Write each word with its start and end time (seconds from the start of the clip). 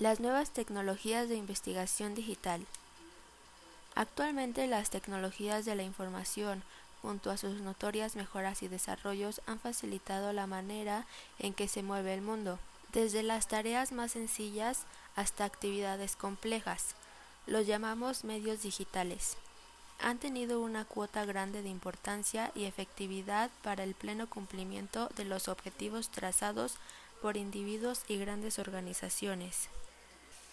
Las 0.00 0.20
nuevas 0.20 0.50
tecnologías 0.50 1.28
de 1.28 1.34
investigación 1.34 2.14
digital. 2.14 2.64
Actualmente 3.96 4.68
las 4.68 4.90
tecnologías 4.90 5.64
de 5.64 5.74
la 5.74 5.82
información, 5.82 6.62
junto 7.02 7.32
a 7.32 7.36
sus 7.36 7.60
notorias 7.62 8.14
mejoras 8.14 8.62
y 8.62 8.68
desarrollos, 8.68 9.40
han 9.46 9.58
facilitado 9.58 10.32
la 10.32 10.46
manera 10.46 11.04
en 11.40 11.52
que 11.52 11.66
se 11.66 11.82
mueve 11.82 12.14
el 12.14 12.22
mundo, 12.22 12.60
desde 12.92 13.24
las 13.24 13.48
tareas 13.48 13.90
más 13.90 14.12
sencillas 14.12 14.84
hasta 15.16 15.44
actividades 15.44 16.14
complejas. 16.14 16.94
Los 17.48 17.66
llamamos 17.66 18.22
medios 18.22 18.62
digitales. 18.62 19.36
Han 19.98 20.18
tenido 20.18 20.60
una 20.60 20.84
cuota 20.84 21.24
grande 21.24 21.62
de 21.62 21.70
importancia 21.70 22.52
y 22.54 22.66
efectividad 22.66 23.50
para 23.64 23.82
el 23.82 23.96
pleno 23.96 24.30
cumplimiento 24.30 25.08
de 25.16 25.24
los 25.24 25.48
objetivos 25.48 26.08
trazados 26.10 26.76
por 27.20 27.36
individuos 27.36 28.02
y 28.06 28.16
grandes 28.16 28.60
organizaciones. 28.60 29.68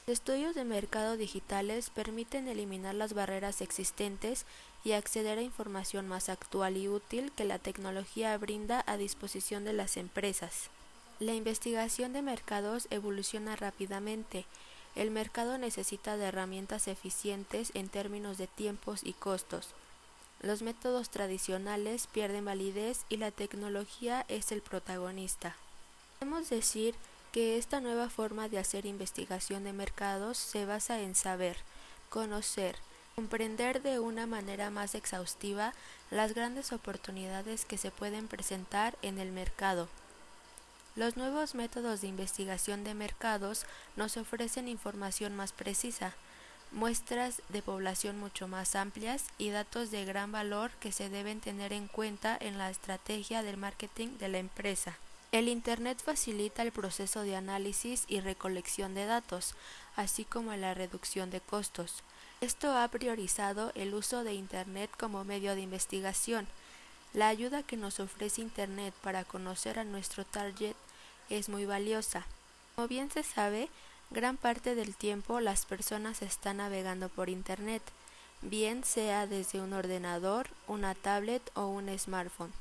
Estudios 0.07 0.53
de 0.53 0.65
mercado 0.65 1.17
digitales 1.17 1.89
permiten 1.89 2.47
eliminar 2.47 2.93
las 2.93 3.13
barreras 3.13 3.61
existentes 3.61 4.45
y 4.83 4.91
acceder 4.91 5.39
a 5.39 5.41
información 5.41 6.07
más 6.07 6.29
actual 6.29 6.77
y 6.77 6.87
útil 6.87 7.31
que 7.31 7.43
la 7.43 7.57
tecnología 7.57 8.37
brinda 8.37 8.83
a 8.85 8.97
disposición 8.97 9.63
de 9.63 9.73
las 9.73 9.97
empresas. 9.97 10.69
La 11.19 11.33
investigación 11.33 12.13
de 12.13 12.21
mercados 12.21 12.87
evoluciona 12.91 13.55
rápidamente. 13.55 14.45
El 14.95 15.09
mercado 15.09 15.57
necesita 15.57 16.17
de 16.17 16.25
herramientas 16.25 16.87
eficientes 16.87 17.71
en 17.73 17.89
términos 17.89 18.37
de 18.37 18.45
tiempos 18.45 19.01
y 19.03 19.13
costos. 19.13 19.69
Los 20.39 20.61
métodos 20.61 21.09
tradicionales 21.09 22.05
pierden 22.05 22.45
validez 22.45 23.05
y 23.09 23.17
la 23.17 23.31
tecnología 23.31 24.23
es 24.27 24.51
el 24.51 24.61
protagonista. 24.61 25.55
Podemos 26.19 26.47
decir 26.51 26.93
que 27.35 27.57
esta 27.57 27.81
nueva 27.81 28.09
forma 28.09 28.47
de 28.47 28.59
hacer 28.59 28.85
investigación 28.85 29.65
de 29.65 29.73
mercados 29.73 30.37
se 30.37 30.65
basa 30.65 31.01
en 31.01 31.15
saber, 31.15 31.57
conocer, 32.09 32.77
comprender 33.13 33.81
de 33.81 33.99
una 33.99 34.25
manera 34.25 34.69
más 34.69 34.95
exhaustiva 34.95 35.73
las 36.11 36.33
grandes 36.33 36.71
oportunidades 36.71 37.65
que 37.65 37.77
se 37.77 37.91
pueden 37.91 38.29
presentar 38.29 38.97
en 39.01 39.19
el 39.19 39.33
mercado. 39.33 39.89
Los 40.95 41.17
nuevos 41.17 41.55
métodos 41.55 41.99
de 41.99 42.07
investigación 42.07 42.85
de 42.85 42.93
mercados 42.93 43.65
nos 43.97 44.15
ofrecen 44.15 44.69
información 44.69 45.35
más 45.35 45.51
precisa, 45.51 46.13
muestras 46.71 47.41
de 47.49 47.61
población 47.61 48.17
mucho 48.17 48.47
más 48.47 48.77
amplias 48.77 49.25
y 49.37 49.49
datos 49.49 49.91
de 49.91 50.05
gran 50.05 50.31
valor 50.31 50.71
que 50.79 50.93
se 50.93 51.09
deben 51.09 51.41
tener 51.41 51.73
en 51.73 51.89
cuenta 51.89 52.37
en 52.39 52.57
la 52.57 52.69
estrategia 52.69 53.43
del 53.43 53.57
marketing 53.57 54.19
de 54.19 54.29
la 54.29 54.37
empresa. 54.37 54.95
El 55.35 55.49
Internet 55.49 56.01
facilita 56.01 56.61
el 56.61 56.71
proceso 56.71 57.23
de 57.23 57.35
análisis 57.35 58.05
y 58.07 58.21
recolección 58.21 58.93
de 58.93 59.05
datos, 59.05 59.53
así 59.97 60.23
como 60.23 60.55
la 60.55 60.73
reducción 60.73 61.29
de 61.29 61.41
costos. 61.41 62.03
Esto 62.39 62.71
ha 62.71 62.87
priorizado 62.87 63.73
el 63.75 63.93
uso 63.93 64.23
de 64.23 64.33
Internet 64.33 64.89
como 64.97 65.25
medio 65.25 65.53
de 65.53 65.59
investigación. 65.59 66.47
La 67.11 67.27
ayuda 67.27 67.63
que 67.63 67.75
nos 67.75 67.99
ofrece 67.99 68.43
Internet 68.43 68.93
para 69.03 69.25
conocer 69.25 69.77
a 69.77 69.83
nuestro 69.83 70.23
target 70.23 70.77
es 71.29 71.49
muy 71.49 71.65
valiosa. 71.65 72.25
Como 72.77 72.87
bien 72.87 73.11
se 73.11 73.23
sabe, 73.23 73.67
gran 74.11 74.37
parte 74.37 74.73
del 74.73 74.95
tiempo 74.95 75.41
las 75.41 75.65
personas 75.65 76.21
están 76.21 76.57
navegando 76.57 77.09
por 77.09 77.27
Internet, 77.27 77.83
bien 78.41 78.85
sea 78.85 79.27
desde 79.27 79.59
un 79.59 79.73
ordenador, 79.73 80.47
una 80.69 80.95
tablet 80.95 81.41
o 81.55 81.67
un 81.67 81.89
smartphone 81.99 82.53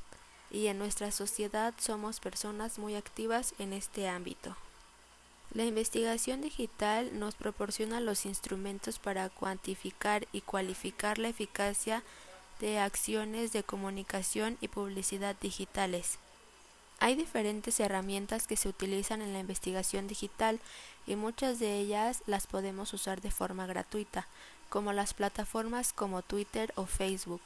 y 0.51 0.69
en 0.69 0.79
nuestra 0.79 1.11
sociedad 1.11 1.75
somos 1.79 2.21
personas 2.21 2.79
muy 2.79 2.95
activas 2.95 3.55
en 3.59 3.73
este 3.73 4.09
ámbito. 4.09 4.57
La 5.53 5.65
investigación 5.65 6.41
digital 6.41 7.19
nos 7.19 7.37
proporciona 7.37 8.01
los 8.01 8.27
instrumentos 8.27 8.99
para 8.99 9.29
cuantificar 9.29 10.27
y 10.33 10.41
cualificar 10.41 11.19
la 11.19 11.29
eficacia 11.29 12.03
de 12.61 12.79
acciones 12.79 13.53
de 13.53 13.63
comunicación 13.63 14.59
y 14.61 14.69
publicidad 14.69 15.37
digitales. 15.41 16.19
Hay 16.99 17.15
diferentes 17.15 17.79
herramientas 17.81 18.47
que 18.47 18.57
se 18.57 18.69
utilizan 18.69 19.23
en 19.23 19.33
la 19.33 19.41
investigación 19.41 20.07
digital 20.09 20.61
y 21.07 21.17
muchas 21.17 21.59
de 21.59 21.79
ellas 21.79 22.23
las 22.27 22.47
podemos 22.47 22.93
usar 22.93 23.21
de 23.21 23.31
forma 23.31 23.67
gratuita, 23.67 24.27
como 24.69 24.93
las 24.93 25.15
plataformas 25.15 25.93
como 25.93 26.23
Twitter 26.23 26.73
o 26.77 26.87
Facebook, 26.87 27.43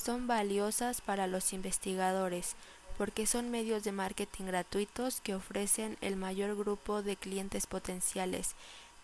son 0.00 0.26
valiosas 0.26 1.00
para 1.00 1.26
los 1.26 1.52
investigadores 1.52 2.56
porque 2.98 3.26
son 3.26 3.50
medios 3.50 3.82
de 3.84 3.92
marketing 3.92 4.44
gratuitos 4.44 5.22
que 5.22 5.34
ofrecen 5.34 5.96
el 6.02 6.16
mayor 6.16 6.54
grupo 6.54 7.02
de 7.02 7.16
clientes 7.16 7.66
potenciales 7.66 8.54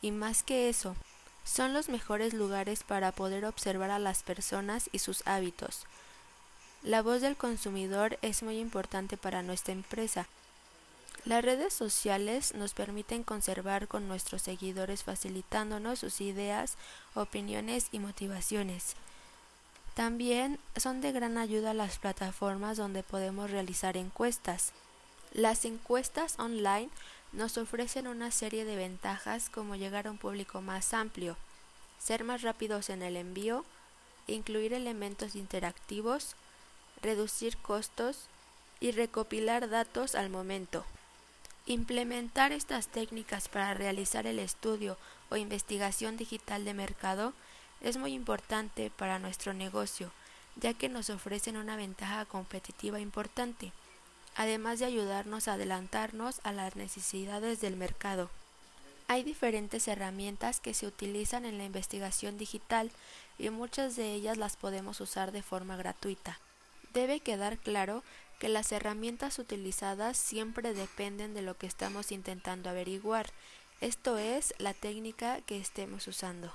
y 0.03 0.11
más 0.11 0.43
que 0.43 0.69
eso, 0.69 0.97
son 1.45 1.73
los 1.73 1.89
mejores 1.89 2.35
lugares 2.35 2.83
para 2.83 3.13
poder 3.13 3.45
observar 3.45 3.91
a 3.91 3.99
las 3.99 4.23
personas 4.23 4.91
y 4.93 4.99
sus 4.99 5.27
hábitos. 5.27 5.87
La 6.83 7.03
voz 7.03 7.23
del 7.23 7.37
consumidor 7.37 8.19
es 8.21 8.43
muy 8.43 8.59
importante 8.59 9.17
para 9.17 9.43
nuestra 9.43 9.73
empresa. 9.73 10.27
Las 11.25 11.45
redes 11.45 11.73
sociales 11.73 12.55
nos 12.55 12.75
permiten 12.75 13.23
conservar 13.23 13.89
con 13.89 14.09
nuestros 14.09 14.43
seguidores 14.43 15.05
facilitándonos 15.05 16.01
sus 16.01 16.21
ideas, 16.21 16.77
opiniones 17.15 17.89
y 17.93 17.99
motivaciones. 17.99 18.95
También 19.97 20.59
son 20.77 21.01
de 21.01 21.11
gran 21.11 21.39
ayuda 21.39 21.73
las 21.73 21.99
plataformas 21.99 22.77
donde 22.77 23.03
podemos 23.03 23.51
realizar 23.51 23.97
encuestas. 23.97 24.73
Las 25.33 25.65
encuestas 25.65 26.39
online 26.39 26.91
nos 27.33 27.57
ofrecen 27.57 28.07
una 28.07 28.31
serie 28.31 28.67
de 28.67 28.77
ventajas 28.77 29.49
como 29.49 29.75
llegar 29.75 30.07
a 30.07 30.11
un 30.11 30.19
público 30.19 30.61
más 30.61 30.93
amplio, 30.93 31.39
ser 31.99 32.25
más 32.25 32.43
rápidos 32.43 32.91
en 32.91 33.01
el 33.01 33.17
envío, 33.17 33.65
incluir 34.27 34.75
elementos 34.75 35.35
interactivos, 35.35 36.37
reducir 37.01 37.57
costos 37.57 38.27
y 38.81 38.91
recopilar 38.91 39.71
datos 39.71 40.15
al 40.15 40.29
momento. 40.29 40.85
Implementar 41.65 42.53
estas 42.53 42.89
técnicas 42.89 43.49
para 43.49 43.73
realizar 43.73 44.27
el 44.27 44.41
estudio 44.41 44.99
o 45.31 45.37
investigación 45.37 46.19
digital 46.19 46.67
de 46.67 46.75
mercado 46.75 47.33
es 47.81 47.97
muy 47.97 48.13
importante 48.13 48.91
para 48.91 49.19
nuestro 49.19 49.53
negocio, 49.53 50.11
ya 50.57 50.75
que 50.75 50.89
nos 50.89 51.11
ofrecen 51.11 51.57
una 51.57 51.77
ventaja 51.77 52.25
competitiva 52.25 53.01
importante, 53.01 53.73
además 54.35 54.79
de 54.79 54.87
ayudarnos 54.87 55.49
a 55.49 55.55
adelantarnos 55.55 56.41
a 56.45 56.53
las 56.53 56.77
necesidades 56.77 57.61
del 57.61 57.77
mercado. 57.77 58.31
Hay 59.09 59.23
diferentes 59.23 59.87
herramientas 59.87 60.61
que 60.61 60.75
se 60.75 60.87
utilizan 60.87 61.45
en 61.45 61.59
la 61.59 61.65
investigación 61.65 62.39
digital 62.39 62.91
y 63.39 63.51
muchas 63.51 63.95
de 63.95 64.13
ellas 64.13 64.37
las 64.37 64.57
podemos 64.57 65.01
usar 65.01 65.31
de 65.31 65.43
forma 65.43 65.77
gratuita. 65.77 66.41
Debe 66.93 67.21
quedar 67.21 67.59
claro 67.59 68.03
que 68.41 68.49
las 68.49 68.73
herramientas 68.73 69.39
utilizadas 69.39 70.17
siempre 70.17 70.75
dependen 70.75 71.35
de 71.35 71.43
lo 71.43 71.57
que 71.57 71.67
estamos 71.67 72.11
intentando 72.11 72.69
averiguar, 72.69 73.31
esto 73.81 74.19
es 74.19 74.55
la 74.59 74.75
técnica 74.75 75.41
que 75.43 75.59
estemos 75.59 76.07
usando. 76.09 76.53